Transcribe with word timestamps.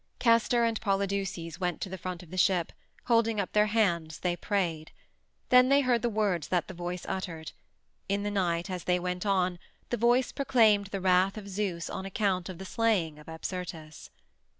Castor 0.17 0.63
and 0.65 0.81
Polydeuces 0.81 1.59
went 1.59 1.79
to 1.81 1.87
the 1.87 1.95
front 1.99 2.23
of 2.23 2.31
the 2.31 2.37
ship; 2.37 2.73
holding 3.05 3.39
up 3.39 3.51
their 3.53 3.67
hands, 3.67 4.21
they 4.21 4.35
prayed. 4.35 4.91
Then 5.49 5.69
they 5.69 5.81
heard 5.81 6.01
the 6.01 6.09
words 6.09 6.47
that 6.47 6.67
the 6.67 6.73
voice 6.73 7.05
uttered: 7.07 7.51
in 8.09 8.23
the 8.23 8.31
night 8.31 8.67
as 8.67 8.85
they 8.85 8.99
went 8.99 9.27
on 9.27 9.59
the 9.91 9.97
voice 9.97 10.31
proclaimed 10.31 10.87
the 10.87 11.01
wrath 11.01 11.37
of 11.37 11.47
Zeus 11.47 11.87
on 11.87 12.07
account 12.07 12.49
of 12.49 12.57
the 12.57 12.65
slaying 12.65 13.19
of 13.19 13.27
Apsyrtus. 13.29 14.09